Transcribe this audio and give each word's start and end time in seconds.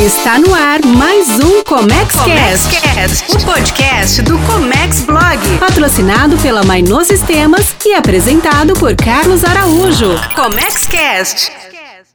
Está 0.00 0.38
no 0.38 0.54
ar 0.54 0.82
mais 0.82 1.28
um 1.40 1.62
Comex 1.62 2.16
Cast, 2.24 3.36
o 3.36 3.44
podcast 3.44 4.22
do 4.22 4.38
Comex 4.46 5.02
Blog, 5.02 5.58
patrocinado 5.58 6.38
pela 6.38 6.64
Mainô 6.64 7.04
Sistemas 7.04 7.76
e 7.84 7.92
apresentado 7.92 8.72
por 8.72 8.96
Carlos 8.96 9.44
Araújo. 9.44 10.08
Comex 10.34 10.86
Cast. 10.86 11.52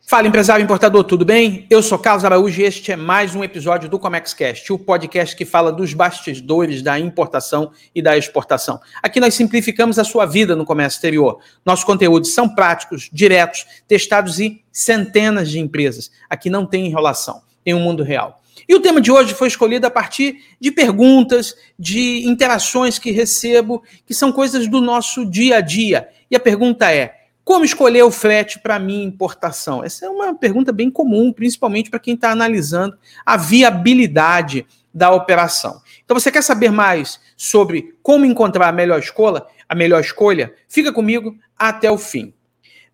Fala 0.07 0.27
empresário 0.27 0.63
importador, 0.63 1.03
tudo 1.03 1.23
bem? 1.23 1.67
Eu 1.69 1.83
sou 1.83 1.99
Carlos 1.99 2.25
Araújo 2.25 2.59
e 2.59 2.63
este 2.63 2.91
é 2.91 2.95
mais 2.95 3.35
um 3.35 3.43
episódio 3.43 3.87
do 3.87 3.99
ComexCast, 3.99 4.73
o 4.73 4.79
podcast 4.79 5.35
que 5.35 5.45
fala 5.45 5.71
dos 5.71 5.93
bastidores 5.93 6.81
da 6.81 6.99
importação 6.99 7.71
e 7.93 8.01
da 8.01 8.17
exportação. 8.17 8.79
Aqui 9.03 9.19
nós 9.19 9.35
simplificamos 9.35 9.99
a 9.99 10.03
sua 10.03 10.25
vida 10.25 10.55
no 10.55 10.65
comércio 10.65 10.97
exterior. 10.97 11.39
Nossos 11.63 11.85
conteúdos 11.85 12.33
são 12.33 12.49
práticos, 12.49 13.09
diretos, 13.13 13.63
testados 13.87 14.39
em 14.39 14.63
centenas 14.71 15.51
de 15.51 15.59
empresas. 15.59 16.09
Aqui 16.27 16.49
não 16.49 16.65
tem 16.65 16.87
enrolação 16.87 17.45
em 17.65 17.73
um 17.73 17.79
mundo 17.79 18.03
real. 18.03 18.41
E 18.67 18.75
o 18.75 18.79
tema 18.79 19.01
de 19.01 19.11
hoje 19.11 19.33
foi 19.33 19.47
escolhido 19.47 19.85
a 19.85 19.91
partir 19.91 20.43
de 20.59 20.71
perguntas, 20.71 21.55
de 21.77 22.27
interações 22.27 22.97
que 22.97 23.11
recebo, 23.11 23.83
que 24.05 24.13
são 24.13 24.31
coisas 24.31 24.67
do 24.67 24.81
nosso 24.81 25.25
dia 25.25 25.57
a 25.57 25.61
dia. 25.61 26.09
E 26.29 26.35
a 26.35 26.39
pergunta 26.39 26.91
é: 26.91 27.15
como 27.43 27.63
escolher 27.63 28.03
o 28.03 28.09
frete 28.09 28.59
para 28.59 28.79
minha 28.79 29.05
importação? 29.05 29.83
Essa 29.83 30.07
é 30.07 30.09
uma 30.09 30.33
pergunta 30.33 30.71
bem 30.71 30.89
comum, 30.89 31.31
principalmente 31.31 31.91
para 31.91 31.99
quem 31.99 32.15
está 32.15 32.31
analisando 32.31 32.97
a 33.23 33.37
viabilidade 33.37 34.65
da 34.91 35.11
operação. 35.11 35.81
Então, 36.03 36.17
você 36.17 36.31
quer 36.31 36.41
saber 36.41 36.71
mais 36.71 37.19
sobre 37.35 37.95
como 38.01 38.25
encontrar 38.25 38.69
a 38.69 38.71
melhor 38.71 38.99
escolha? 38.99 39.43
A 39.67 39.75
melhor 39.75 39.99
escolha? 39.99 40.53
Fica 40.67 40.91
comigo 40.91 41.35
até 41.57 41.91
o 41.91 41.97
fim. 41.97 42.33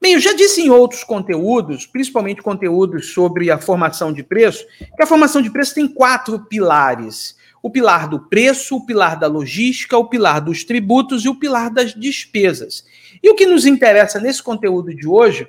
Bem, 0.02 0.14
eu 0.14 0.20
já 0.20 0.34
disse 0.34 0.60
em 0.62 0.70
outros 0.72 1.04
conteúdos, 1.04 1.86
principalmente 1.86 2.42
conteúdos 2.42 3.14
sobre 3.14 3.52
a 3.52 3.60
formação 3.60 4.12
de 4.12 4.24
preço, 4.24 4.66
que 4.96 5.04
a 5.04 5.06
formação 5.06 5.44
de 5.44 5.52
preço 5.52 5.76
tem 5.76 5.88
quatro 5.88 6.40
pilares: 6.46 7.36
o 7.62 7.70
pilar 7.70 8.10
do 8.10 8.20
preço, 8.20 8.78
o 8.78 8.86
pilar 8.86 9.20
da 9.20 9.28
logística, 9.28 9.96
o 9.96 10.10
pilar 10.10 10.42
dos 10.42 10.64
tributos 10.64 11.24
e 11.24 11.30
o 11.30 11.36
pilar 11.36 11.70
das 11.70 11.94
despesas. 11.94 12.84
E 13.22 13.30
o 13.30 13.36
que 13.36 13.46
nos 13.46 13.68
interessa 13.68 14.20
nesse 14.20 14.42
conteúdo 14.42 14.92
de 14.92 15.08
hoje 15.08 15.48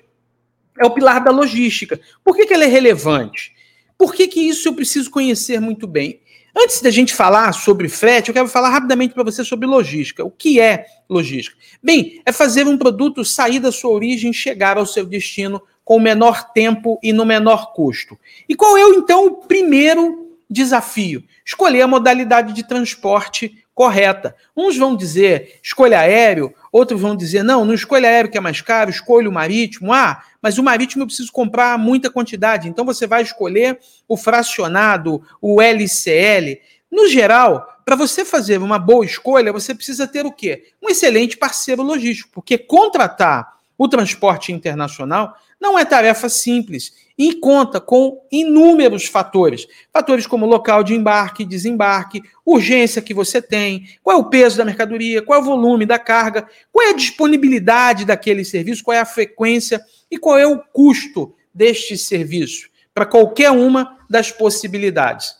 é 0.78 0.84
o 0.84 0.90
pilar 0.90 1.24
da 1.24 1.30
logística. 1.30 1.98
Por 2.22 2.36
que, 2.36 2.44
que 2.44 2.52
ele 2.52 2.64
é 2.64 2.68
relevante? 2.68 3.52
Por 3.96 4.14
que, 4.14 4.28
que 4.28 4.40
isso 4.40 4.68
eu 4.68 4.74
preciso 4.74 5.10
conhecer 5.10 5.60
muito 5.60 5.86
bem? 5.86 6.20
Antes 6.54 6.82
da 6.82 6.90
gente 6.90 7.14
falar 7.14 7.52
sobre 7.52 7.88
frete, 7.88 8.28
eu 8.28 8.34
quero 8.34 8.48
falar 8.48 8.68
rapidamente 8.68 9.14
para 9.14 9.24
você 9.24 9.42
sobre 9.42 9.66
logística. 9.66 10.24
O 10.24 10.30
que 10.30 10.60
é 10.60 10.84
logística? 11.08 11.56
Bem, 11.82 12.20
é 12.26 12.32
fazer 12.32 12.66
um 12.66 12.76
produto 12.76 13.24
sair 13.24 13.58
da 13.58 13.72
sua 13.72 13.90
origem 13.90 14.30
e 14.30 14.34
chegar 14.34 14.76
ao 14.76 14.84
seu 14.84 15.06
destino 15.06 15.62
com 15.84 15.96
o 15.96 16.00
menor 16.00 16.52
tempo 16.52 16.98
e 17.02 17.12
no 17.12 17.24
menor 17.24 17.72
custo. 17.72 18.18
E 18.48 18.54
qual 18.54 18.76
é, 18.76 18.82
então, 18.82 19.26
o 19.26 19.30
primeiro 19.46 20.36
desafio? 20.48 21.24
Escolher 21.44 21.82
a 21.82 21.88
modalidade 21.88 22.52
de 22.52 22.66
transporte 22.66 23.61
correta. 23.74 24.34
Uns 24.56 24.76
vão 24.76 24.96
dizer 24.96 25.58
escolha 25.62 26.00
aéreo, 26.00 26.54
outros 26.70 27.00
vão 27.00 27.16
dizer 27.16 27.42
não, 27.42 27.64
não 27.64 27.74
escolha 27.74 28.08
aéreo 28.08 28.30
que 28.30 28.38
é 28.38 28.40
mais 28.40 28.60
caro, 28.60 28.90
escolha 28.90 29.28
o 29.28 29.32
marítimo. 29.32 29.92
Ah, 29.92 30.22
mas 30.40 30.58
o 30.58 30.62
marítimo 30.62 31.02
eu 31.02 31.06
preciso 31.06 31.32
comprar 31.32 31.78
muita 31.78 32.10
quantidade, 32.10 32.68
então 32.68 32.84
você 32.84 33.06
vai 33.06 33.22
escolher 33.22 33.78
o 34.06 34.16
fracionado, 34.16 35.22
o 35.40 35.60
LCL. 35.60 36.60
No 36.90 37.08
geral, 37.08 37.66
para 37.84 37.96
você 37.96 38.24
fazer 38.24 38.58
uma 38.58 38.78
boa 38.78 39.04
escolha, 39.04 39.52
você 39.52 39.74
precisa 39.74 40.06
ter 40.06 40.26
o 40.26 40.32
quê? 40.32 40.72
Um 40.82 40.90
excelente 40.90 41.36
parceiro 41.36 41.82
logístico, 41.82 42.30
porque 42.32 42.58
contratar 42.58 43.56
o 43.78 43.88
transporte 43.88 44.52
internacional 44.52 45.34
não 45.62 45.78
é 45.78 45.84
tarefa 45.84 46.28
simples 46.28 46.92
e 47.16 47.34
conta 47.34 47.80
com 47.80 48.20
inúmeros 48.32 49.06
fatores. 49.06 49.68
Fatores 49.92 50.26
como 50.26 50.44
local 50.44 50.82
de 50.82 50.92
embarque, 50.92 51.44
desembarque, 51.44 52.20
urgência 52.44 53.00
que 53.00 53.14
você 53.14 53.40
tem, 53.40 53.86
qual 54.02 54.16
é 54.16 54.20
o 54.20 54.28
peso 54.28 54.56
da 54.56 54.64
mercadoria, 54.64 55.22
qual 55.22 55.38
é 55.38 55.42
o 55.42 55.44
volume 55.44 55.86
da 55.86 56.00
carga, 56.00 56.48
qual 56.72 56.88
é 56.88 56.90
a 56.90 56.96
disponibilidade 56.96 58.04
daquele 58.04 58.44
serviço, 58.44 58.82
qual 58.82 58.96
é 58.96 58.98
a 58.98 59.04
frequência 59.04 59.80
e 60.10 60.18
qual 60.18 60.36
é 60.36 60.44
o 60.44 60.58
custo 60.58 61.32
deste 61.54 61.96
serviço 61.96 62.68
para 62.92 63.06
qualquer 63.06 63.52
uma 63.52 63.98
das 64.10 64.32
possibilidades. 64.32 65.36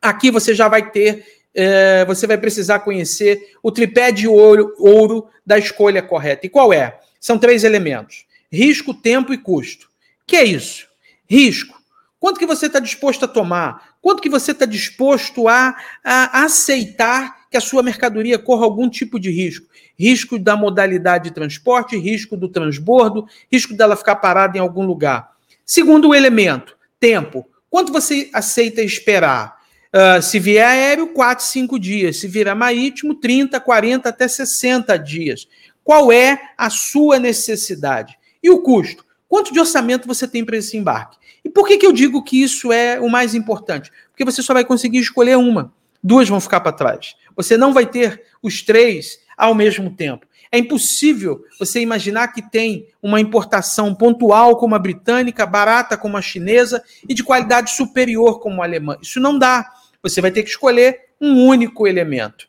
Aqui 0.00 0.30
você 0.30 0.54
já 0.54 0.66
vai 0.66 0.90
ter, 0.90 1.26
é, 1.54 2.06
você 2.06 2.26
vai 2.26 2.38
precisar 2.38 2.78
conhecer 2.78 3.54
o 3.62 3.70
tripé 3.70 4.10
de 4.10 4.26
ouro, 4.26 4.74
ouro 4.78 5.28
da 5.44 5.58
escolha 5.58 6.02
correta. 6.02 6.46
E 6.46 6.48
qual 6.48 6.72
é? 6.72 6.98
São 7.20 7.38
três 7.38 7.64
elementos 7.64 8.24
risco, 8.52 8.92
tempo 8.92 9.32
e 9.32 9.38
custo. 9.38 9.88
Que 10.26 10.36
é 10.36 10.44
isso? 10.44 10.86
Risco. 11.26 11.80
Quanto 12.20 12.38
que 12.38 12.46
você 12.46 12.66
está 12.66 12.78
disposto 12.78 13.24
a 13.24 13.28
tomar? 13.28 13.96
Quanto 14.00 14.22
que 14.22 14.28
você 14.28 14.52
está 14.52 14.66
disposto 14.66 15.48
a, 15.48 15.74
a 16.04 16.44
aceitar 16.44 17.48
que 17.50 17.56
a 17.56 17.60
sua 17.60 17.82
mercadoria 17.82 18.38
corra 18.38 18.64
algum 18.64 18.88
tipo 18.88 19.18
de 19.18 19.30
risco? 19.30 19.66
Risco 19.98 20.38
da 20.38 20.56
modalidade 20.56 21.24
de 21.24 21.34
transporte, 21.34 21.96
risco 21.96 22.36
do 22.36 22.48
transbordo, 22.48 23.26
risco 23.50 23.74
dela 23.74 23.96
ficar 23.96 24.16
parada 24.16 24.56
em 24.56 24.60
algum 24.60 24.84
lugar. 24.84 25.32
Segundo 25.64 26.14
elemento, 26.14 26.76
tempo. 27.00 27.48
Quanto 27.70 27.92
você 27.92 28.30
aceita 28.32 28.82
esperar? 28.82 29.56
Uh, 29.92 30.22
se 30.22 30.38
vier 30.38 30.66
aéreo, 30.66 31.08
4, 31.08 31.44
5 31.44 31.78
dias. 31.78 32.18
Se 32.18 32.28
vier 32.28 32.54
marítimo, 32.54 33.14
30, 33.14 33.58
40, 33.58 34.08
até 34.08 34.28
60 34.28 34.96
dias. 34.98 35.48
Qual 35.82 36.12
é 36.12 36.40
a 36.56 36.70
sua 36.70 37.18
necessidade? 37.18 38.16
E 38.42 38.50
o 38.50 38.60
custo? 38.60 39.04
Quanto 39.28 39.52
de 39.52 39.60
orçamento 39.60 40.06
você 40.06 40.28
tem 40.28 40.44
para 40.44 40.56
esse 40.56 40.76
embarque? 40.76 41.16
E 41.44 41.48
por 41.48 41.66
que, 41.66 41.78
que 41.78 41.86
eu 41.86 41.92
digo 41.92 42.22
que 42.22 42.42
isso 42.42 42.72
é 42.72 43.00
o 43.00 43.08
mais 43.08 43.34
importante? 43.34 43.90
Porque 44.10 44.24
você 44.24 44.42
só 44.42 44.52
vai 44.52 44.64
conseguir 44.64 44.98
escolher 44.98 45.36
uma. 45.38 45.72
Duas 46.02 46.28
vão 46.28 46.40
ficar 46.40 46.60
para 46.60 46.72
trás. 46.72 47.14
Você 47.36 47.56
não 47.56 47.72
vai 47.72 47.86
ter 47.86 48.24
os 48.42 48.62
três 48.62 49.20
ao 49.36 49.54
mesmo 49.54 49.90
tempo. 49.90 50.26
É 50.50 50.58
impossível 50.58 51.46
você 51.58 51.80
imaginar 51.80 52.28
que 52.28 52.42
tem 52.42 52.86
uma 53.02 53.18
importação 53.18 53.94
pontual 53.94 54.58
como 54.58 54.74
a 54.74 54.78
britânica, 54.78 55.46
barata 55.46 55.96
como 55.96 56.18
a 56.18 56.22
chinesa 56.22 56.84
e 57.08 57.14
de 57.14 57.24
qualidade 57.24 57.70
superior 57.70 58.38
como 58.38 58.60
a 58.60 58.66
alemã. 58.66 58.98
Isso 59.00 59.18
não 59.18 59.38
dá. 59.38 59.72
Você 60.02 60.20
vai 60.20 60.30
ter 60.30 60.42
que 60.42 60.50
escolher 60.50 61.06
um 61.18 61.46
único 61.46 61.86
elemento. 61.86 62.48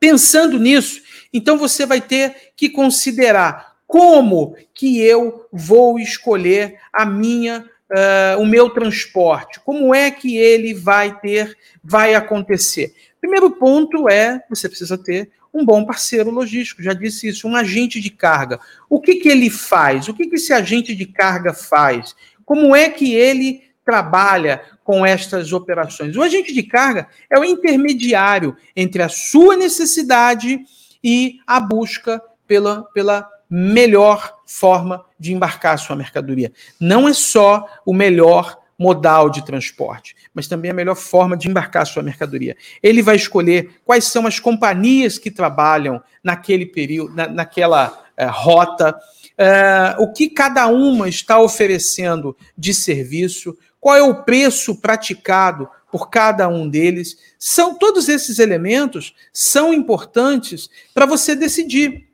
Pensando 0.00 0.58
nisso, 0.58 1.02
então 1.32 1.58
você 1.58 1.84
vai 1.84 2.00
ter 2.00 2.52
que 2.56 2.70
considerar 2.70 3.71
como 3.92 4.56
que 4.72 5.02
eu 5.02 5.46
vou 5.52 5.98
escolher 5.98 6.78
a 6.90 7.04
minha 7.04 7.62
uh, 7.90 8.40
o 8.40 8.46
meu 8.46 8.70
transporte? 8.70 9.60
Como 9.60 9.94
é 9.94 10.10
que 10.10 10.34
ele 10.34 10.72
vai 10.72 11.20
ter, 11.20 11.54
vai 11.84 12.14
acontecer? 12.14 12.94
Primeiro 13.20 13.50
ponto 13.50 14.08
é 14.08 14.42
você 14.48 14.66
precisa 14.66 14.96
ter 14.96 15.30
um 15.52 15.62
bom 15.62 15.84
parceiro 15.84 16.30
logístico, 16.30 16.82
já 16.82 16.94
disse 16.94 17.28
isso, 17.28 17.46
um 17.46 17.54
agente 17.54 18.00
de 18.00 18.08
carga. 18.08 18.58
O 18.88 18.98
que, 18.98 19.16
que 19.16 19.28
ele 19.28 19.50
faz? 19.50 20.08
O 20.08 20.14
que, 20.14 20.26
que 20.26 20.36
esse 20.36 20.54
agente 20.54 20.94
de 20.94 21.04
carga 21.04 21.52
faz? 21.52 22.16
Como 22.46 22.74
é 22.74 22.88
que 22.88 23.14
ele 23.14 23.62
trabalha 23.84 24.62
com 24.82 25.04
estas 25.04 25.52
operações? 25.52 26.16
O 26.16 26.22
agente 26.22 26.54
de 26.54 26.62
carga 26.62 27.08
é 27.28 27.38
o 27.38 27.44
intermediário 27.44 28.56
entre 28.74 29.02
a 29.02 29.10
sua 29.10 29.54
necessidade 29.54 30.60
e 31.04 31.40
a 31.46 31.60
busca 31.60 32.22
pela, 32.46 32.84
pela 32.94 33.28
melhor 33.54 34.38
forma 34.46 35.04
de 35.20 35.34
embarcar 35.34 35.74
a 35.74 35.76
sua 35.76 35.94
mercadoria. 35.94 36.50
Não 36.80 37.06
é 37.06 37.12
só 37.12 37.68
o 37.84 37.92
melhor 37.92 38.58
modal 38.78 39.28
de 39.28 39.44
transporte, 39.44 40.16
mas 40.32 40.48
também 40.48 40.70
a 40.70 40.74
melhor 40.74 40.94
forma 40.94 41.36
de 41.36 41.50
embarcar 41.50 41.82
a 41.82 41.84
sua 41.84 42.02
mercadoria. 42.02 42.56
Ele 42.82 43.02
vai 43.02 43.14
escolher 43.14 43.78
quais 43.84 44.04
são 44.04 44.26
as 44.26 44.40
companhias 44.40 45.18
que 45.18 45.30
trabalham 45.30 46.02
naquele 46.24 46.64
período, 46.64 47.14
na, 47.14 47.28
naquela 47.28 47.88
uh, 47.88 48.30
rota, 48.30 48.90
uh, 48.90 50.02
o 50.02 50.10
que 50.14 50.30
cada 50.30 50.66
uma 50.68 51.06
está 51.06 51.38
oferecendo 51.38 52.34
de 52.56 52.72
serviço, 52.72 53.54
qual 53.78 53.96
é 53.96 54.02
o 54.02 54.24
preço 54.24 54.80
praticado 54.80 55.68
por 55.90 56.08
cada 56.08 56.48
um 56.48 56.66
deles. 56.66 57.18
São 57.38 57.74
todos 57.74 58.08
esses 58.08 58.38
elementos 58.38 59.14
são 59.30 59.74
importantes 59.74 60.70
para 60.94 61.04
você 61.04 61.36
decidir 61.36 62.10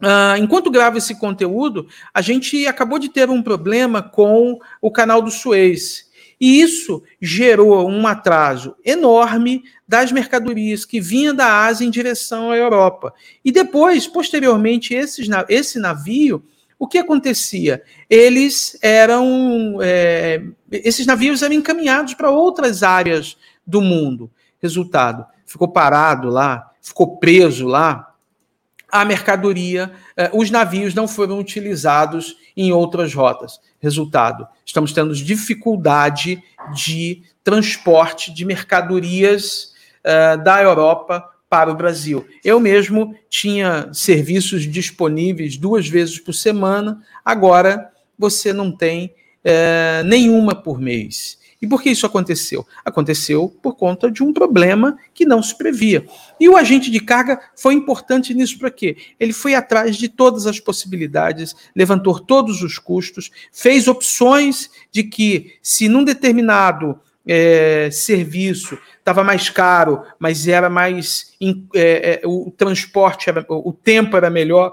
Uh, 0.00 0.36
enquanto 0.38 0.70
gravo 0.70 0.98
esse 0.98 1.14
conteúdo, 1.14 1.88
a 2.12 2.20
gente 2.20 2.66
acabou 2.66 2.98
de 2.98 3.08
ter 3.08 3.30
um 3.30 3.42
problema 3.42 4.02
com 4.02 4.58
o 4.80 4.90
canal 4.90 5.22
do 5.22 5.30
Suez. 5.30 6.06
E 6.38 6.60
isso 6.60 7.02
gerou 7.20 7.88
um 7.88 8.06
atraso 8.06 8.76
enorme 8.84 9.64
das 9.88 10.12
mercadorias 10.12 10.84
que 10.84 11.00
vinham 11.00 11.34
da 11.34 11.64
Ásia 11.64 11.86
em 11.86 11.90
direção 11.90 12.50
à 12.50 12.56
Europa. 12.56 13.14
E 13.42 13.50
depois, 13.50 14.06
posteriormente, 14.06 14.92
esses, 14.92 15.28
esse 15.48 15.78
navio, 15.78 16.44
o 16.78 16.86
que 16.86 16.98
acontecia? 16.98 17.82
Eles 18.08 18.76
eram. 18.82 19.78
É, 19.80 20.42
esses 20.70 21.06
navios 21.06 21.40
eram 21.40 21.54
encaminhados 21.54 22.12
para 22.12 22.30
outras 22.30 22.82
áreas 22.82 23.34
do 23.66 23.80
mundo. 23.80 24.30
Resultado: 24.60 25.24
ficou 25.46 25.68
parado 25.68 26.28
lá, 26.28 26.70
ficou 26.82 27.16
preso 27.16 27.66
lá 27.66 28.05
a 28.90 29.04
mercadoria, 29.04 29.92
eh, 30.16 30.30
os 30.32 30.50
navios 30.50 30.94
não 30.94 31.08
foram 31.08 31.38
utilizados 31.38 32.36
em 32.56 32.72
outras 32.72 33.12
rotas. 33.12 33.60
Resultado: 33.80 34.46
estamos 34.64 34.92
tendo 34.92 35.14
dificuldade 35.14 36.42
de 36.74 37.22
transporte 37.44 38.32
de 38.32 38.44
mercadorias 38.44 39.72
uh, 40.02 40.42
da 40.42 40.60
Europa 40.60 41.24
para 41.48 41.70
o 41.70 41.76
Brasil. 41.76 42.26
Eu 42.44 42.58
mesmo 42.58 43.14
tinha 43.30 43.88
serviços 43.92 44.64
disponíveis 44.64 45.56
duas 45.56 45.88
vezes 45.88 46.18
por 46.18 46.32
semana, 46.32 47.00
agora 47.24 47.92
você 48.18 48.52
não 48.52 48.72
tem 48.72 49.14
uh, 49.44 50.04
nenhuma 50.04 50.54
por 50.54 50.80
mês. 50.80 51.38
E 51.66 51.68
por 51.68 51.82
que 51.82 51.90
isso 51.90 52.06
aconteceu? 52.06 52.64
Aconteceu 52.84 53.52
por 53.60 53.74
conta 53.74 54.08
de 54.08 54.22
um 54.22 54.32
problema 54.32 54.96
que 55.12 55.26
não 55.26 55.42
se 55.42 55.52
previa. 55.58 56.06
E 56.38 56.48
o 56.48 56.56
agente 56.56 56.92
de 56.92 57.00
carga 57.00 57.40
foi 57.56 57.74
importante 57.74 58.32
nisso 58.32 58.56
para 58.56 58.70
quê? 58.70 58.96
Ele 59.18 59.32
foi 59.32 59.56
atrás 59.56 59.96
de 59.96 60.08
todas 60.08 60.46
as 60.46 60.60
possibilidades, 60.60 61.56
levantou 61.74 62.20
todos 62.20 62.62
os 62.62 62.78
custos, 62.78 63.32
fez 63.50 63.88
opções 63.88 64.70
de 64.92 65.02
que, 65.02 65.54
se 65.60 65.88
num 65.88 66.04
determinado 66.04 67.00
é, 67.26 67.88
serviço 67.90 68.78
estava 69.00 69.24
mais 69.24 69.50
caro, 69.50 70.04
mas 70.20 70.46
era 70.46 70.70
mais. 70.70 71.32
É, 71.74 72.20
é, 72.22 72.26
o 72.28 72.52
transporte, 72.56 73.28
era, 73.28 73.44
o 73.48 73.72
tempo 73.72 74.16
era 74.16 74.30
melhor, 74.30 74.72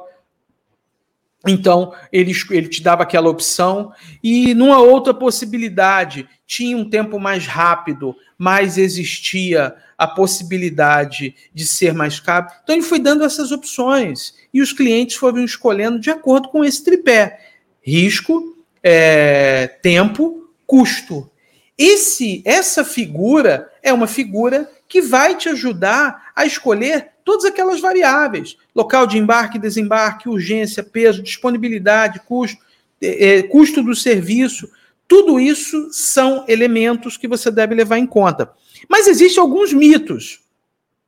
então, 1.45 1.94
ele, 2.12 2.31
ele 2.51 2.69
te 2.69 2.81
dava 2.81 3.04
aquela 3.04 3.30
opção. 3.30 3.92
E 4.24 4.54
numa 4.54 4.80
outra 4.80 5.13
possibilidade, 5.13 6.28
tinha 6.48 6.78
um 6.78 6.90
tempo 6.90 7.19
mais 7.19 7.45
rápido, 7.45 8.16
mas 8.38 8.78
existia 8.78 9.75
a 9.98 10.07
possibilidade 10.07 11.36
de 11.54 11.66
ser 11.66 11.94
mais 11.94 12.19
caro. 12.19 12.48
Então, 12.63 12.75
ele 12.75 12.84
foi 12.84 13.00
dando 13.00 13.24
essas 13.24 13.51
opções. 13.51 14.34
E 14.54 14.62
os 14.62 14.72
clientes 14.72 15.18
foram 15.18 15.44
escolhendo 15.44 16.00
de 16.00 16.10
acordo 16.10 16.48
com 16.48 16.63
esse 16.63 16.84
tripé: 16.84 17.40
risco, 17.81 18.57
é, 18.81 19.68
tempo, 19.81 20.50
custo. 20.66 21.30
Esse, 21.78 22.42
essa 22.45 22.86
figura 22.86 23.69
é 23.81 23.92
uma 23.92 24.07
figura 24.07 24.69
que 24.88 25.01
vai 25.01 25.36
te 25.36 25.50
ajudar 25.50 26.31
a 26.36 26.45
escolher 26.45 27.12
todas 27.24 27.46
aquelas 27.46 27.80
variáveis: 27.80 28.58
local 28.75 29.08
de 29.08 29.18
embarque, 29.18 29.60
desembarque, 29.60 30.30
urgência, 30.30 30.84
peso, 30.84 31.22
disponibilidade, 31.22 32.22
custo, 32.25 32.58
é, 33.02 33.38
é, 33.38 33.44
custo 33.44 33.81
do 33.81 33.96
serviço. 33.96 34.70
Tudo 35.08 35.40
isso 35.40 35.90
são 35.92 36.46
elementos 36.48 37.18
que 37.18 37.28
você 37.28 37.52
deve 37.52 37.75
levar 37.75 37.98
em 37.98 38.06
conta. 38.08 38.52
Mas 38.88 39.08
existem 39.08 39.42
alguns 39.42 39.74
mitos. 39.74 40.43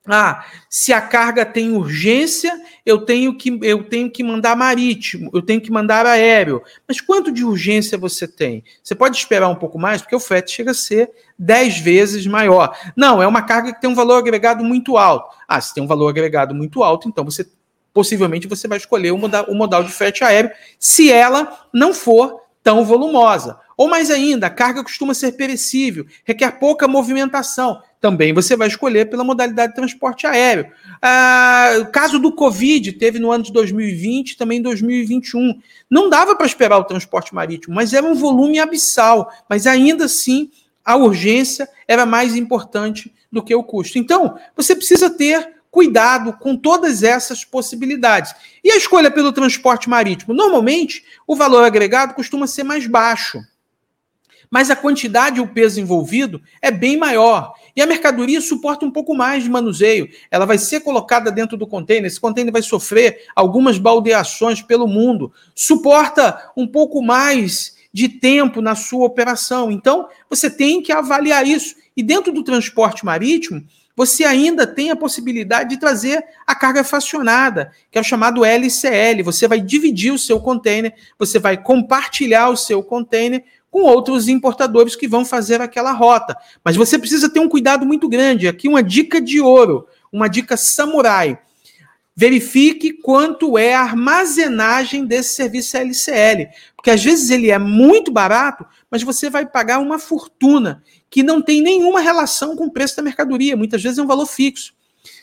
Ah, 0.07 0.45
se 0.69 0.93
a 0.93 1.01
carga 1.01 1.43
tem 1.45 1.71
urgência, 1.71 2.53
eu 2.85 2.99
tenho 2.99 3.35
que 3.35 3.57
eu 3.63 3.83
tenho 3.83 4.09
que 4.11 4.23
mandar 4.23 4.55
marítimo, 4.55 5.31
eu 5.33 5.41
tenho 5.41 5.59
que 5.59 5.71
mandar 5.71 6.05
aéreo. 6.05 6.61
Mas 6.87 7.01
quanto 7.01 7.31
de 7.31 7.43
urgência 7.43 7.97
você 7.97 8.27
tem? 8.27 8.63
Você 8.83 8.93
pode 8.93 9.17
esperar 9.17 9.49
um 9.49 9.55
pouco 9.55 9.79
mais, 9.79 10.01
porque 10.01 10.15
o 10.15 10.19
frete 10.19 10.51
chega 10.51 10.71
a 10.71 10.75
ser 10.75 11.09
10 11.39 11.79
vezes 11.79 12.27
maior. 12.27 12.77
Não, 12.95 13.21
é 13.21 13.27
uma 13.27 13.41
carga 13.41 13.73
que 13.73 13.81
tem 13.81 13.89
um 13.89 13.95
valor 13.95 14.17
agregado 14.17 14.63
muito 14.63 14.97
alto. 14.97 15.35
Ah, 15.47 15.59
se 15.59 15.73
tem 15.73 15.83
um 15.83 15.87
valor 15.87 16.09
agregado 16.09 16.53
muito 16.53 16.83
alto, 16.83 17.07
então 17.07 17.25
você 17.25 17.47
possivelmente 17.91 18.47
você 18.47 18.67
vai 18.67 18.77
escolher 18.77 19.11
o 19.11 19.17
modal, 19.17 19.45
o 19.47 19.55
modal 19.55 19.83
de 19.83 19.91
frete 19.91 20.23
aéreo, 20.23 20.51
se 20.77 21.11
ela 21.11 21.65
não 21.73 21.93
for 21.93 22.41
tão 22.61 22.83
volumosa. 22.83 23.57
Ou 23.77 23.87
mais 23.87 24.09
ainda, 24.09 24.47
a 24.47 24.49
carga 24.49 24.83
costuma 24.83 25.13
ser 25.13 25.33
perecível, 25.33 26.05
requer 26.23 26.59
pouca 26.59 26.87
movimentação. 26.87 27.81
Também 27.99 28.33
você 28.33 28.55
vai 28.55 28.67
escolher 28.67 29.09
pela 29.09 29.23
modalidade 29.23 29.69
de 29.69 29.75
transporte 29.75 30.27
aéreo. 30.27 30.71
Ah, 31.01 31.77
o 31.81 31.85
caso 31.87 32.19
do 32.19 32.31
Covid 32.31 32.91
teve 32.93 33.19
no 33.19 33.31
ano 33.31 33.43
de 33.43 33.51
2020, 33.51 34.37
também 34.37 34.59
em 34.59 34.61
2021. 34.61 35.59
Não 35.89 36.09
dava 36.09 36.35
para 36.35 36.45
esperar 36.45 36.77
o 36.77 36.83
transporte 36.83 37.33
marítimo, 37.33 37.73
mas 37.73 37.93
era 37.93 38.05
um 38.05 38.13
volume 38.13 38.59
abissal. 38.59 39.31
Mas 39.49 39.65
ainda 39.65 40.05
assim, 40.05 40.51
a 40.83 40.95
urgência 40.95 41.67
era 41.87 42.05
mais 42.05 42.35
importante 42.35 43.13
do 43.31 43.43
que 43.43 43.55
o 43.55 43.63
custo. 43.63 43.97
Então, 43.97 44.37
você 44.55 44.75
precisa 44.75 45.09
ter 45.09 45.55
cuidado 45.71 46.33
com 46.33 46.55
todas 46.55 47.03
essas 47.03 47.43
possibilidades. 47.43 48.33
E 48.63 48.71
a 48.71 48.77
escolha 48.77 49.11
pelo 49.11 49.33
transporte 49.33 49.89
marítimo? 49.89 50.33
Normalmente, 50.33 51.03
o 51.27 51.35
valor 51.35 51.63
agregado 51.63 52.13
costuma 52.13 52.47
ser 52.47 52.63
mais 52.63 52.87
baixo 52.87 53.41
mas 54.49 54.69
a 54.69 54.75
quantidade 54.75 55.39
e 55.39 55.41
o 55.41 55.47
peso 55.47 55.79
envolvido 55.81 56.41
é 56.61 56.71
bem 56.71 56.97
maior. 56.97 57.53
E 57.75 57.81
a 57.81 57.85
mercadoria 57.85 58.39
suporta 58.39 58.85
um 58.85 58.91
pouco 58.91 59.13
mais 59.13 59.43
de 59.43 59.49
manuseio. 59.49 60.09
Ela 60.31 60.45
vai 60.45 60.57
ser 60.57 60.79
colocada 60.79 61.29
dentro 61.29 61.57
do 61.57 61.67
container. 61.67 62.05
Esse 62.05 62.19
container 62.19 62.53
vai 62.53 62.61
sofrer 62.61 63.25
algumas 63.35 63.77
baldeações 63.77 64.61
pelo 64.61 64.87
mundo. 64.87 65.33
Suporta 65.53 66.51
um 66.55 66.65
pouco 66.65 67.01
mais 67.01 67.75
de 67.91 68.07
tempo 68.07 68.61
na 68.61 68.75
sua 68.75 69.05
operação. 69.05 69.71
Então, 69.71 70.07
você 70.29 70.49
tem 70.49 70.81
que 70.81 70.91
avaliar 70.91 71.45
isso. 71.45 71.75
E 71.97 72.03
dentro 72.03 72.31
do 72.31 72.43
transporte 72.43 73.05
marítimo, 73.05 73.65
você 73.95 74.25
ainda 74.25 74.67
tem 74.67 74.91
a 74.91 74.95
possibilidade 74.95 75.69
de 75.69 75.77
trazer 75.77 76.23
a 76.45 76.53
carga 76.53 76.83
fracionada, 76.83 77.71
que 77.89 77.97
é 77.97 78.01
o 78.01 78.03
chamado 78.03 78.43
LCL. 78.43 79.23
Você 79.23 79.47
vai 79.47 79.61
dividir 79.61 80.11
o 80.11 80.19
seu 80.19 80.39
container, 80.39 80.93
você 81.17 81.39
vai 81.39 81.55
compartilhar 81.55 82.49
o 82.49 82.57
seu 82.57 82.83
container 82.83 83.43
com 83.75 83.81
outros 83.81 84.29
importadores 84.29 84.95
que 84.95 85.05
vão 85.05 85.25
fazer 85.25 85.59
aquela 85.59 85.91
rota. 85.91 86.37
Mas 86.63 86.77
você 86.77 86.97
precisa 86.97 87.27
ter 87.27 87.41
um 87.41 87.49
cuidado 87.49 87.85
muito 87.85 88.07
grande. 88.07 88.47
Aqui 88.47 88.69
uma 88.69 88.81
dica 88.81 89.19
de 89.19 89.41
ouro, 89.41 89.85
uma 90.09 90.29
dica 90.29 90.55
samurai. 90.55 91.37
Verifique 92.15 92.93
quanto 92.93 93.57
é 93.57 93.75
a 93.75 93.81
armazenagem 93.81 95.05
desse 95.05 95.35
serviço 95.35 95.75
LCL, 95.75 96.47
porque 96.73 96.89
às 96.89 97.03
vezes 97.03 97.29
ele 97.29 97.51
é 97.51 97.59
muito 97.59 98.13
barato, 98.13 98.65
mas 98.89 99.03
você 99.03 99.29
vai 99.29 99.45
pagar 99.45 99.79
uma 99.79 99.99
fortuna 99.99 100.81
que 101.09 101.21
não 101.21 101.41
tem 101.41 101.61
nenhuma 101.61 101.99
relação 101.99 102.55
com 102.55 102.67
o 102.67 102.71
preço 102.71 102.95
da 102.95 103.03
mercadoria, 103.03 103.57
muitas 103.57 103.83
vezes 103.83 103.97
é 103.97 104.01
um 104.01 104.07
valor 104.07 104.25
fixo. 104.25 104.73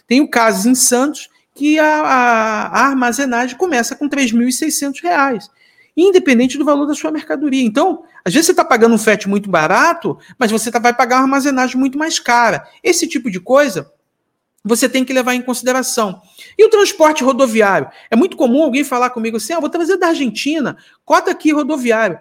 Tenho 0.06 0.28
casos 0.28 0.66
em 0.66 0.74
Santos 0.74 1.30
que 1.54 1.78
a, 1.78 2.02
a, 2.02 2.66
a 2.66 2.86
armazenagem 2.88 3.56
começa 3.56 3.96
com 3.96 4.04
R$ 4.04 4.10
3.600 4.10 5.48
independente 5.96 6.56
do 6.56 6.64
valor 6.64 6.86
da 6.86 6.94
sua 6.94 7.10
mercadoria. 7.10 7.62
Então, 7.62 8.04
às 8.24 8.32
vezes 8.32 8.46
você 8.46 8.52
está 8.52 8.64
pagando 8.64 8.94
um 8.94 8.98
frete 8.98 9.28
muito 9.28 9.50
barato, 9.50 10.18
mas 10.38 10.50
você 10.50 10.70
tá, 10.70 10.78
vai 10.78 10.94
pagar 10.94 11.16
uma 11.16 11.22
armazenagem 11.24 11.76
muito 11.76 11.98
mais 11.98 12.18
cara. 12.18 12.66
Esse 12.82 13.06
tipo 13.06 13.30
de 13.30 13.40
coisa 13.40 13.90
você 14.64 14.88
tem 14.88 15.04
que 15.04 15.12
levar 15.12 15.34
em 15.34 15.42
consideração. 15.42 16.22
E 16.56 16.64
o 16.64 16.70
transporte 16.70 17.24
rodoviário? 17.24 17.90
É 18.10 18.14
muito 18.14 18.36
comum 18.36 18.62
alguém 18.62 18.84
falar 18.84 19.10
comigo 19.10 19.36
assim: 19.36 19.52
ah, 19.52 19.60
vou 19.60 19.68
trazer 19.68 19.96
da 19.96 20.08
Argentina, 20.08 20.76
cota 21.04 21.30
aqui 21.30 21.52
rodoviário. 21.52 22.18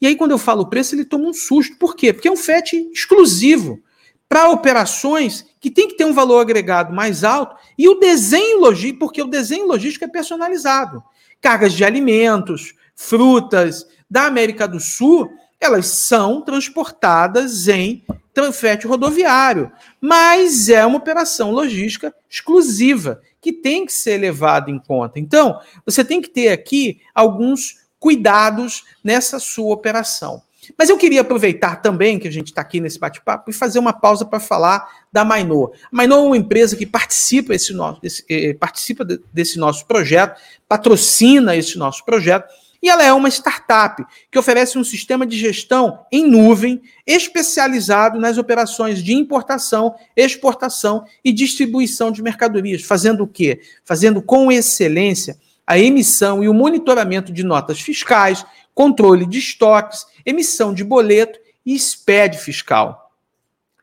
E 0.00 0.06
aí, 0.06 0.16
quando 0.16 0.32
eu 0.32 0.38
falo 0.38 0.62
o 0.62 0.68
preço, 0.68 0.94
ele 0.94 1.04
toma 1.04 1.28
um 1.28 1.32
susto. 1.32 1.76
Por 1.76 1.96
quê? 1.96 2.12
Porque 2.12 2.28
é 2.28 2.32
um 2.32 2.36
frete 2.36 2.90
exclusivo 2.92 3.80
para 4.28 4.50
operações 4.50 5.46
que 5.60 5.70
tem 5.70 5.88
que 5.88 5.96
ter 5.96 6.04
um 6.04 6.12
valor 6.12 6.40
agregado 6.40 6.92
mais 6.92 7.24
alto 7.24 7.56
e 7.76 7.88
o 7.88 7.98
desenho 7.98 8.60
logístico, 8.60 9.00
porque 9.00 9.22
o 9.22 9.26
desenho 9.26 9.66
logístico 9.66 10.04
é 10.04 10.08
personalizado. 10.08 11.02
Cargas 11.40 11.72
de 11.72 11.84
alimentos, 11.84 12.74
frutas 12.98 13.86
da 14.10 14.26
América 14.26 14.66
do 14.66 14.80
Sul, 14.80 15.30
elas 15.60 15.86
são 15.86 16.42
transportadas 16.42 17.68
em 17.68 18.04
frete 18.52 18.86
rodoviário, 18.86 19.72
mas 20.00 20.68
é 20.68 20.84
uma 20.86 20.98
operação 20.98 21.50
logística 21.50 22.14
exclusiva 22.30 23.20
que 23.40 23.52
tem 23.52 23.84
que 23.84 23.92
ser 23.92 24.16
levada 24.18 24.70
em 24.70 24.78
conta. 24.78 25.18
Então, 25.18 25.60
você 25.84 26.04
tem 26.04 26.20
que 26.20 26.28
ter 26.28 26.48
aqui 26.50 27.00
alguns 27.12 27.78
cuidados 27.98 28.84
nessa 29.02 29.40
sua 29.40 29.74
operação. 29.74 30.42
Mas 30.76 30.88
eu 30.88 30.96
queria 30.96 31.22
aproveitar 31.22 31.82
também 31.82 32.18
que 32.18 32.28
a 32.28 32.30
gente 32.30 32.48
está 32.48 32.60
aqui 32.60 32.80
nesse 32.80 32.98
bate-papo 32.98 33.50
e 33.50 33.54
fazer 33.54 33.80
uma 33.80 33.92
pausa 33.92 34.24
para 34.24 34.38
falar 34.38 34.86
da 35.12 35.24
Mainô. 35.24 35.72
A 35.84 35.96
Mainô 35.96 36.16
é 36.16 36.20
uma 36.20 36.36
empresa 36.36 36.76
que 36.76 36.86
participa, 36.86 37.54
esse 37.54 37.72
nosso, 37.72 38.00
desse, 38.00 38.24
eh, 38.28 38.54
participa 38.54 39.04
desse 39.32 39.58
nosso 39.58 39.84
projeto, 39.86 40.40
patrocina 40.68 41.56
esse 41.56 41.76
nosso 41.76 42.04
projeto 42.04 42.48
e 42.82 42.88
ela 42.88 43.04
é 43.04 43.12
uma 43.12 43.28
startup 43.28 44.04
que 44.30 44.38
oferece 44.38 44.78
um 44.78 44.84
sistema 44.84 45.26
de 45.26 45.36
gestão 45.36 46.06
em 46.12 46.26
nuvem 46.26 46.80
especializado 47.06 48.18
nas 48.18 48.38
operações 48.38 49.02
de 49.02 49.14
importação, 49.14 49.94
exportação 50.16 51.04
e 51.24 51.32
distribuição 51.32 52.12
de 52.12 52.22
mercadorias, 52.22 52.82
fazendo 52.82 53.24
o 53.24 53.28
quê? 53.28 53.60
Fazendo 53.84 54.22
com 54.22 54.50
excelência 54.52 55.38
a 55.66 55.78
emissão 55.78 56.42
e 56.42 56.48
o 56.48 56.54
monitoramento 56.54 57.30
de 57.30 57.42
notas 57.42 57.78
fiscais, 57.78 58.46
controle 58.74 59.26
de 59.26 59.38
estoques, 59.38 60.06
emissão 60.24 60.72
de 60.72 60.82
boleto 60.82 61.38
e 61.66 61.78
SPED 61.78 62.38
fiscal. 62.38 63.12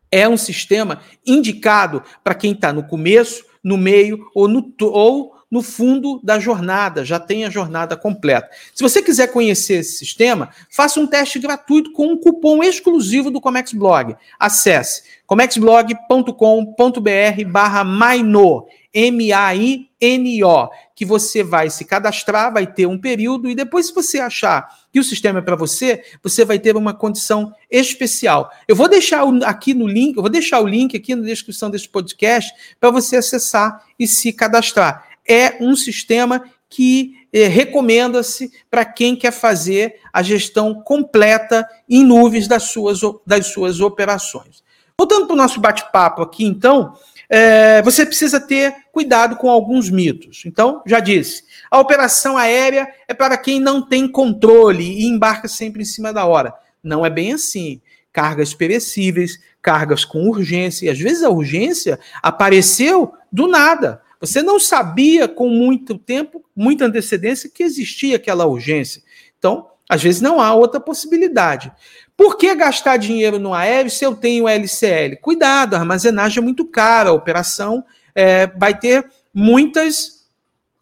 É 0.10 0.28
um 0.28 0.38
sistema 0.38 1.02
indicado 1.24 2.02
para 2.24 2.34
quem 2.34 2.54
está 2.54 2.74
no 2.74 2.84
começo, 2.84 3.46
no 3.64 3.78
meio 3.78 4.26
ou 4.34 4.48
no, 4.48 4.74
ou 4.80 5.35
no 5.56 5.62
fundo 5.62 6.20
da 6.22 6.38
jornada, 6.38 7.06
já 7.06 7.18
tem 7.18 7.46
a 7.46 7.50
jornada 7.50 7.96
completa. 7.96 8.50
Se 8.74 8.84
você 8.84 9.02
quiser 9.02 9.32
conhecer 9.32 9.76
esse 9.76 9.98
sistema, 9.98 10.50
faça 10.70 11.00
um 11.00 11.08
teste 11.08 11.40
gratuito 11.40 11.94
com 11.94 12.08
um 12.08 12.18
cupom 12.18 12.62
exclusivo 12.62 13.32
do 13.32 13.40
Comex 13.40 13.72
Blog. 13.72 14.18
Acesse 14.38 15.04
comexblog.com.br 15.26 17.46
barra 17.48 17.86
Maino, 17.86 18.66
M-A-I-N-O, 18.94 20.70
que 20.94 21.06
você 21.06 21.42
vai 21.42 21.70
se 21.70 21.86
cadastrar, 21.86 22.52
vai 22.52 22.68
ter 22.68 22.86
um 22.86 23.00
período, 23.00 23.50
e 23.50 23.56
depois, 23.56 23.88
se 23.88 23.94
você 23.94 24.20
achar 24.20 24.68
que 24.92 25.00
o 25.00 25.04
sistema 25.06 25.40
é 25.40 25.42
para 25.42 25.56
você, 25.56 26.04
você 26.22 26.44
vai 26.44 26.60
ter 26.60 26.76
uma 26.76 26.94
condição 26.94 27.54
especial. 27.72 28.52
Eu 28.68 28.76
vou 28.76 28.90
deixar 28.90 29.24
aqui 29.46 29.74
no 29.74 29.88
link, 29.88 30.18
eu 30.18 30.22
vou 30.22 30.30
deixar 30.30 30.60
o 30.60 30.68
link 30.68 30.98
aqui 30.98 31.16
na 31.16 31.24
descrição 31.24 31.70
desse 31.70 31.88
podcast 31.88 32.52
para 32.78 32.92
você 32.92 33.16
acessar 33.16 33.86
e 33.98 34.06
se 34.06 34.34
cadastrar. 34.34 35.15
É 35.28 35.58
um 35.60 35.76
sistema 35.76 36.44
que 36.70 37.28
eh, 37.32 37.48
recomenda-se 37.48 38.52
para 38.70 38.84
quem 38.84 39.16
quer 39.16 39.32
fazer 39.32 40.00
a 40.12 40.22
gestão 40.22 40.82
completa 40.84 41.68
em 41.90 42.04
nuvens 42.04 42.48
das 42.48 42.64
suas, 42.64 43.00
das 43.26 43.48
suas 43.48 43.80
operações. 43.80 44.64
Voltando 44.98 45.28
para 45.28 45.34
o 45.34 45.38
nosso 45.38 45.60
bate-papo 45.60 46.22
aqui, 46.22 46.46
então, 46.46 46.94
é, 47.30 47.82
você 47.82 48.06
precisa 48.06 48.40
ter 48.40 48.74
cuidado 48.92 49.36
com 49.36 49.50
alguns 49.50 49.90
mitos. 49.90 50.44
Então, 50.46 50.82
já 50.86 51.00
disse, 51.00 51.44
a 51.70 51.80
operação 51.80 52.38
aérea 52.38 52.88
é 53.08 53.14
para 53.14 53.38
quem 53.38 53.60
não 53.60 53.82
tem 53.82 54.08
controle 54.08 54.84
e 54.84 55.06
embarca 55.06 55.48
sempre 55.48 55.82
em 55.82 55.86
cima 55.86 56.14
da 56.14 56.26
hora. 56.26 56.54
Não 56.82 57.06
é 57.06 57.10
bem 57.10 57.34
assim. 57.34 57.82
Cargas 58.14 58.54
perecíveis, 58.54 59.38
cargas 59.62 60.06
com 60.06 60.30
urgência, 60.30 60.86
e 60.86 60.90
às 60.90 61.00
vezes 61.00 61.24
a 61.24 61.30
urgência 61.30 62.00
apareceu 62.24 63.14
do 63.30 63.48
nada. 63.48 64.02
Você 64.20 64.42
não 64.42 64.60
sabia 64.60 65.28
com 65.28 65.50
muito 65.50 65.98
tempo, 65.98 66.44
muita 66.56 66.86
antecedência, 66.86 67.50
que 67.50 67.64
existia 67.64 68.16
aquela 68.16 68.46
urgência. 68.46 69.02
Então, 69.38 69.70
às 69.90 70.02
vezes 70.02 70.22
não 70.22 70.42
há 70.42 70.54
outra 70.54 70.80
possibilidade. 70.80 71.72
Por 72.18 72.38
que 72.38 72.54
gastar 72.56 72.98
dinheiro 72.98 73.38
no 73.38 73.54
aéreo 73.54 73.92
se 73.92 74.06
eu 74.06 74.16
tenho 74.16 74.48
LCL? 74.48 75.18
Cuidado, 75.22 75.76
a 75.76 75.80
armazenagem 75.80 76.40
é 76.40 76.42
muito 76.42 76.66
cara, 76.66 77.10
a 77.10 77.14
operação 77.14 77.84
é, 78.16 78.48
vai 78.48 78.78
ter 78.78 79.06
muitas 79.34 80.26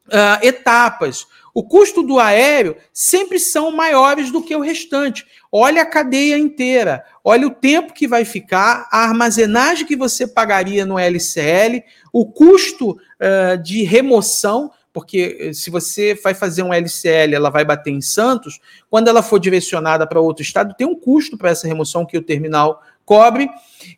uh, 0.08 0.46
etapas. 0.46 1.26
O 1.54 1.64
custo 1.64 2.02
do 2.02 2.20
aéreo 2.20 2.76
sempre 2.92 3.40
são 3.40 3.72
maiores 3.72 4.32
do 4.32 4.42
que 4.42 4.56
o 4.56 4.62
restante. 4.62 5.26
Olha 5.52 5.84
a 5.84 5.86
cadeia 5.86 6.38
inteira, 6.38 7.06
olha 7.24 7.46
o 7.46 7.52
tempo 7.54 7.94
que 7.94 8.08
vai 8.08 8.26
ficar, 8.26 8.88
a 8.92 9.04
armazenagem 9.04 9.86
que 9.86 9.96
você 9.96 10.26
pagaria 10.26 10.84
no 10.84 10.98
LCL, 10.98 11.84
o 12.12 12.26
custo 12.26 12.98
uh, 13.24 13.58
de 13.62 13.84
remoção 13.84 14.72
porque 14.94 15.38
eh, 15.40 15.54
se 15.54 15.72
você 15.72 16.14
vai 16.14 16.36
fazer 16.36 16.62
um 16.62 16.72
LCL, 16.72 17.34
ela 17.34 17.50
vai 17.50 17.66
bater 17.66 17.90
em 17.90 18.00
Santos, 18.00 18.60
quando 18.90 19.08
ela 19.08 19.24
for 19.24 19.40
direcionada 19.40 20.06
para 20.06 20.22
outro 20.22 20.44
estado, 20.44 20.76
tem 20.78 20.86
um 20.86 20.96
custo 20.96 21.36
para 21.36 21.50
essa 21.50 21.68
remoção 21.68 22.06
que 22.06 22.16
o 22.16 22.22
terminal 22.22 22.80
cobre. 23.04 23.50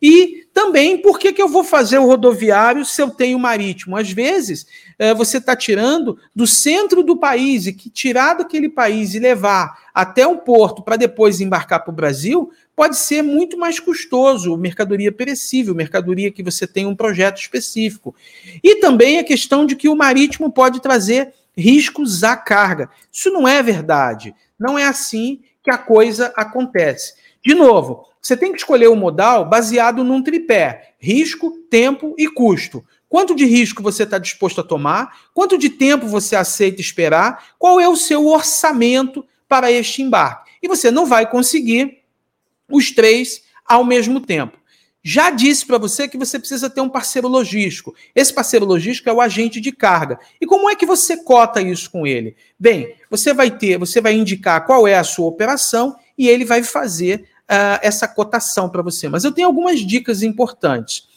E 0.01 0.47
também, 0.53 0.97
por 0.97 1.19
que, 1.19 1.33
que 1.33 1.41
eu 1.41 1.49
vou 1.49 1.63
fazer 1.63 1.97
o 1.99 2.07
rodoviário 2.07 2.85
se 2.85 3.01
eu 3.01 3.11
tenho 3.11 3.37
marítimo? 3.37 3.97
Às 3.97 4.09
vezes, 4.09 4.65
é, 4.97 5.13
você 5.13 5.37
está 5.37 5.55
tirando 5.55 6.17
do 6.33 6.47
centro 6.47 7.03
do 7.03 7.17
país, 7.17 7.67
e 7.67 7.73
que 7.73 7.89
tirar 7.89 8.35
daquele 8.35 8.69
país 8.69 9.13
e 9.13 9.19
levar 9.19 9.77
até 9.93 10.25
um 10.25 10.37
porto 10.37 10.81
para 10.81 10.95
depois 10.95 11.41
embarcar 11.41 11.83
para 11.83 11.91
o 11.91 11.95
Brasil, 11.95 12.51
pode 12.75 12.97
ser 12.97 13.21
muito 13.21 13.57
mais 13.57 13.79
custoso, 13.79 14.57
mercadoria 14.57 15.11
perecível, 15.11 15.73
mercadoria 15.73 16.31
que 16.31 16.43
você 16.43 16.67
tem 16.67 16.85
um 16.85 16.95
projeto 16.95 17.37
específico. 17.37 18.13
E 18.63 18.75
também 18.75 19.17
a 19.17 19.23
questão 19.23 19.65
de 19.65 19.75
que 19.75 19.87
o 19.87 19.95
marítimo 19.95 20.51
pode 20.51 20.81
trazer 20.81 21.33
riscos 21.57 22.23
à 22.23 22.35
carga. 22.35 22.89
Isso 23.11 23.29
não 23.31 23.47
é 23.47 23.63
verdade. 23.63 24.35
Não 24.59 24.77
é 24.77 24.85
assim 24.85 25.41
que 25.63 25.71
a 25.71 25.77
coisa 25.77 26.33
acontece. 26.35 27.13
De 27.43 27.53
novo, 27.53 28.05
você 28.21 28.35
tem 28.35 28.51
que 28.51 28.57
escolher 28.57 28.87
o 28.87 28.95
modal 28.95 29.47
baseado 29.47 30.03
num 30.03 30.21
tripé: 30.21 30.95
risco, 30.99 31.51
tempo 31.69 32.13
e 32.17 32.27
custo. 32.27 32.83
Quanto 33.07 33.35
de 33.35 33.45
risco 33.45 33.81
você 33.81 34.03
está 34.03 34.17
disposto 34.17 34.59
a 34.59 34.63
tomar? 34.63 35.27
Quanto 35.33 35.57
de 35.57 35.69
tempo 35.69 36.07
você 36.07 36.35
aceita 36.35 36.81
esperar? 36.81 37.51
Qual 37.57 37.79
é 37.79 37.87
o 37.87 37.95
seu 37.95 38.27
orçamento 38.27 39.25
para 39.47 39.71
este 39.71 40.01
embarque? 40.01 40.51
E 40.61 40.67
você 40.67 40.91
não 40.91 41.05
vai 41.05 41.29
conseguir 41.29 41.99
os 42.69 42.91
três 42.91 43.41
ao 43.65 43.83
mesmo 43.83 44.19
tempo. 44.19 44.57
Já 45.07 45.29
disse 45.29 45.67
para 45.67 45.77
você 45.77 46.07
que 46.07 46.17
você 46.17 46.39
precisa 46.39 46.67
ter 46.67 46.81
um 46.81 46.89
parceiro 46.89 47.27
logístico. 47.27 47.93
Esse 48.15 48.33
parceiro 48.33 48.65
logístico 48.65 49.07
é 49.07 49.13
o 49.13 49.21
agente 49.21 49.61
de 49.61 49.71
carga. 49.71 50.17
E 50.41 50.47
como 50.47 50.67
é 50.67 50.75
que 50.75 50.85
você 50.85 51.17
cota 51.17 51.61
isso 51.61 51.91
com 51.91 52.07
ele? 52.07 52.35
Bem, 52.59 52.95
você 53.07 53.31
vai 53.31 53.51
ter, 53.51 53.77
você 53.77 54.01
vai 54.01 54.13
indicar 54.13 54.65
qual 54.65 54.87
é 54.87 54.95
a 54.95 55.03
sua 55.03 55.27
operação 55.27 55.95
e 56.17 56.27
ele 56.27 56.43
vai 56.43 56.63
fazer 56.63 57.27
uh, 57.43 57.77
essa 57.83 58.07
cotação 58.07 58.67
para 58.67 58.81
você. 58.81 59.07
Mas 59.07 59.23
eu 59.23 59.31
tenho 59.31 59.47
algumas 59.47 59.79
dicas 59.81 60.23
importantes. 60.23 61.07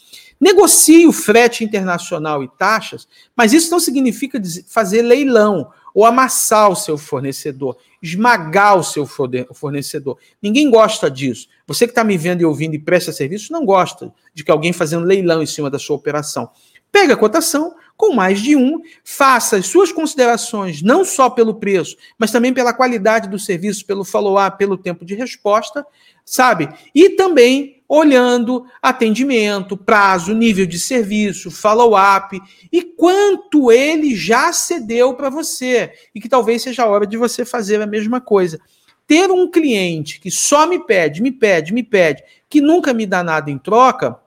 Negocie 0.41 1.07
o 1.07 1.13
frete 1.13 1.65
internacional 1.65 2.45
e 2.45 2.49
taxas, 2.49 3.09
mas 3.37 3.53
isso 3.53 3.71
não 3.71 3.81
significa 3.81 4.41
fazer 4.69 5.03
leilão 5.03 5.71
ou 5.93 6.05
amassar 6.05 6.71
o 6.71 6.77
seu 6.77 6.97
fornecedor, 6.97 7.77
esmagar 8.01 8.77
o 8.77 8.85
seu 8.85 9.05
fornecedor. 9.05 10.17
Ninguém 10.41 10.71
gosta 10.71 11.11
disso. 11.11 11.49
Você 11.67 11.87
que 11.87 11.91
está 11.91 12.05
me 12.05 12.17
vendo 12.17 12.41
e 12.41 12.45
ouvindo 12.45 12.75
e 12.75 12.79
presta 12.79 13.11
serviço 13.11 13.53
não 13.53 13.65
gosta 13.65 14.13
de 14.33 14.45
que 14.45 14.51
alguém 14.51 14.73
fazendo 14.73 15.05
leilão 15.05 15.43
em 15.43 15.47
cima 15.47 15.69
da 15.69 15.79
sua 15.79 15.97
operação. 15.97 16.51
Pega 16.93 17.15
a 17.15 17.17
cotação 17.17 17.75
com 17.97 18.15
mais 18.15 18.41
de 18.41 18.55
um, 18.55 18.81
faça 19.03 19.57
as 19.57 19.67
suas 19.67 19.91
considerações, 19.91 20.83
não 20.83 21.05
só 21.05 21.29
pelo 21.29 21.57
preço, 21.57 21.97
mas 22.17 22.31
também 22.31 22.55
pela 22.55 22.73
qualidade 22.73 23.29
do 23.29 23.39
serviço, 23.39 23.85
pelo 23.85 24.05
follow-up, 24.05 24.57
pelo 24.57 24.79
tempo 24.79 25.05
de 25.05 25.17
resposta, 25.17 25.85
sabe? 26.25 26.69
E 26.95 27.11
também 27.11 27.78
olhando 27.89 28.67
atendimento, 28.83 29.77
prazo, 29.77 30.35
nível 30.35 30.67
de 30.67 30.79
serviço, 30.79 31.51
follow-up 31.51 32.39
e 32.71 32.83
quanto 32.83 33.73
ele 33.73 34.15
já 34.15 34.53
cedeu 34.53 35.15
para 35.15 35.31
você 35.31 35.93
e 36.15 36.21
que 36.21 36.29
talvez 36.29 36.63
seja 36.63 36.83
a 36.83 36.87
hora 36.87 37.07
de 37.07 37.17
você 37.17 37.47
fazer 37.47 37.81
a 37.81 37.87
mesma 37.87 38.21
coisa. 38.21 38.61
Ter 39.07 39.31
um 39.31 39.51
cliente 39.51 40.21
que 40.21 40.31
só 40.31 40.67
me 40.67 40.85
pede, 40.85 41.23
me 41.23 41.33
pede, 41.33 41.73
me 41.73 41.83
pede, 41.83 42.23
que 42.51 42.61
nunca 42.61 42.93
me 42.93 43.07
dá 43.07 43.25
nada 43.25 43.51
em 43.51 43.57
troca, 43.57 44.21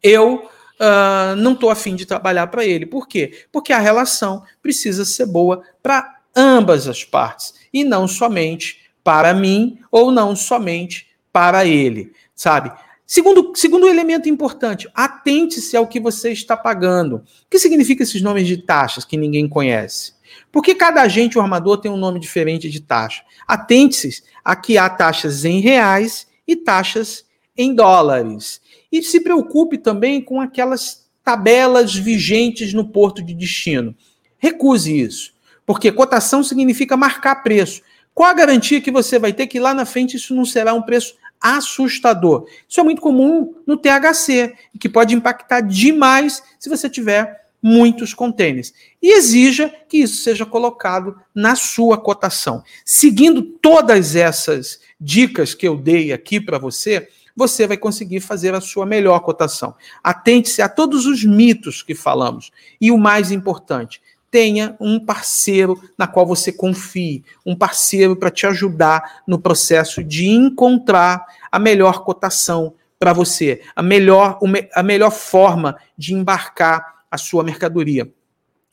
eu 0.00 0.36
uh, 0.44 1.36
não 1.36 1.54
estou 1.54 1.70
afim 1.70 1.96
de 1.96 2.06
trabalhar 2.06 2.46
para 2.46 2.64
ele. 2.64 2.86
Por 2.86 3.08
quê? 3.08 3.46
Porque 3.50 3.72
a 3.72 3.80
relação 3.80 4.44
precisa 4.62 5.04
ser 5.04 5.26
boa 5.26 5.62
para 5.82 6.20
ambas 6.36 6.86
as 6.86 7.02
partes 7.02 7.52
e 7.72 7.82
não 7.82 8.06
somente 8.06 8.78
para 9.02 9.34
mim 9.34 9.80
ou 9.90 10.12
não 10.12 10.36
somente 10.36 11.08
para 11.32 11.66
ele 11.66 12.12
sabe? 12.40 12.72
Segundo, 13.06 13.52
segundo 13.54 13.86
elemento 13.86 14.26
importante, 14.26 14.88
atente-se 14.94 15.76
ao 15.76 15.86
que 15.86 16.00
você 16.00 16.32
está 16.32 16.56
pagando. 16.56 17.16
O 17.16 17.22
que 17.50 17.58
significa 17.58 18.02
esses 18.02 18.22
nomes 18.22 18.46
de 18.46 18.56
taxas 18.56 19.04
que 19.04 19.18
ninguém 19.18 19.46
conhece? 19.46 20.14
Porque 20.50 20.74
cada 20.74 21.02
agente 21.02 21.36
ou 21.36 21.44
armador 21.44 21.76
tem 21.76 21.90
um 21.90 21.98
nome 21.98 22.18
diferente 22.18 22.70
de 22.70 22.80
taxa. 22.80 23.22
Atente-se 23.46 24.22
a 24.42 24.56
que 24.56 24.78
há 24.78 24.88
taxas 24.88 25.44
em 25.44 25.60
reais 25.60 26.28
e 26.48 26.56
taxas 26.56 27.26
em 27.54 27.74
dólares. 27.74 28.62
E 28.90 29.02
se 29.02 29.20
preocupe 29.20 29.76
também 29.76 30.22
com 30.22 30.40
aquelas 30.40 31.06
tabelas 31.22 31.94
vigentes 31.94 32.72
no 32.72 32.88
porto 32.88 33.22
de 33.22 33.34
destino. 33.34 33.94
Recuse 34.38 34.98
isso, 34.98 35.34
porque 35.66 35.92
cotação 35.92 36.42
significa 36.42 36.96
marcar 36.96 37.42
preço. 37.42 37.82
Qual 38.14 38.30
a 38.30 38.34
garantia 38.34 38.80
que 38.80 38.90
você 38.90 39.18
vai 39.18 39.34
ter 39.34 39.46
que 39.46 39.60
lá 39.60 39.74
na 39.74 39.84
frente 39.84 40.16
isso 40.16 40.34
não 40.34 40.46
será 40.46 40.72
um 40.72 40.80
preço 40.80 41.19
assustador. 41.40 42.46
Isso 42.68 42.80
é 42.80 42.82
muito 42.82 43.00
comum 43.00 43.54
no 43.66 43.76
THC, 43.76 44.54
que 44.78 44.88
pode 44.88 45.14
impactar 45.14 45.60
demais 45.60 46.42
se 46.58 46.68
você 46.68 46.88
tiver 46.88 47.40
muitos 47.62 48.14
contêineres. 48.14 48.72
E 49.02 49.16
exija 49.16 49.72
que 49.88 49.98
isso 49.98 50.22
seja 50.22 50.46
colocado 50.46 51.16
na 51.34 51.54
sua 51.54 51.98
cotação. 51.98 52.62
Seguindo 52.84 53.42
todas 53.42 54.16
essas 54.16 54.80
dicas 55.00 55.54
que 55.54 55.66
eu 55.66 55.76
dei 55.76 56.12
aqui 56.12 56.40
para 56.40 56.58
você, 56.58 57.08
você 57.34 57.66
vai 57.66 57.76
conseguir 57.76 58.20
fazer 58.20 58.54
a 58.54 58.60
sua 58.60 58.84
melhor 58.84 59.20
cotação. 59.20 59.74
Atente-se 60.02 60.60
a 60.60 60.68
todos 60.68 61.06
os 61.06 61.24
mitos 61.24 61.82
que 61.82 61.94
falamos. 61.94 62.50
E 62.80 62.90
o 62.90 62.98
mais 62.98 63.30
importante, 63.30 64.00
tenha 64.30 64.76
um 64.80 65.04
parceiro 65.04 65.80
na 65.98 66.06
qual 66.06 66.26
você 66.26 66.52
confie, 66.52 67.24
um 67.44 67.56
parceiro 67.56 68.14
para 68.14 68.30
te 68.30 68.46
ajudar 68.46 69.22
no 69.26 69.38
processo 69.38 70.04
de 70.04 70.28
encontrar 70.28 71.26
a 71.50 71.58
melhor 71.58 72.04
cotação 72.04 72.74
para 72.98 73.12
você, 73.12 73.62
a 73.74 73.82
melhor, 73.82 74.38
a 74.74 74.82
melhor 74.82 75.10
forma 75.10 75.76
de 75.96 76.14
embarcar 76.14 77.04
a 77.10 77.18
sua 77.18 77.42
mercadoria. 77.42 78.12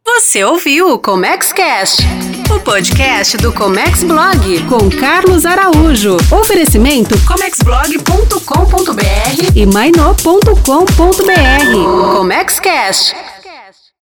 Você 0.05 0.43
ouviu 0.43 0.91
o 0.93 0.99
ComexCast, 0.99 2.01
o 2.55 2.59
podcast 2.61 3.37
do 3.37 3.51
Comex 3.53 4.03
Blog, 4.03 4.63
com 4.69 4.89
Carlos 4.89 5.45
Araújo. 5.45 6.15
Oferecimento 6.31 7.15
comexblog.com.br 7.25 9.51
e 9.53 9.65
maino.com.br. 9.65 12.15
ComexCast. 12.15 13.36